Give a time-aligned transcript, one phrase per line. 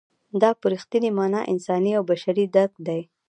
[0.41, 3.01] دا په رښتینې مانا انساني او بشري درک دی.